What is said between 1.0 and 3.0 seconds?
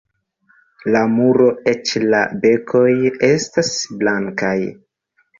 muro, eĉ la benkoj